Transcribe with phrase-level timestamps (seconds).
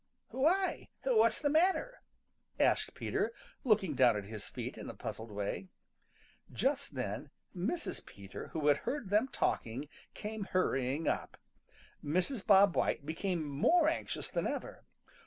[0.31, 0.89] "Why?
[1.03, 2.01] What's the matter?"
[2.59, 5.67] asked Peter, looking down at his feet in a puzzled way.
[6.51, 8.03] Just then Mrs.
[8.03, 11.37] Peter, who had heard them talking, came hurrying up.
[12.03, 12.43] Mrs.
[12.43, 14.85] Bob White became more anxious than ever.